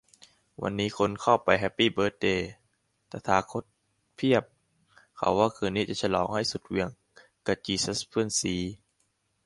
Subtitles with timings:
[0.61, 2.49] วันนี้คนเข้าไปแฮปปี้เบิร์ธเดย์
[3.11, 3.63] "ตถาคต"
[4.15, 4.43] เพียบ
[5.17, 6.89] เขาว่าคืนนี้จะฉลองให้สุดเหวี่ยง
[7.47, 8.61] กะจีซัสเพื่อนซี้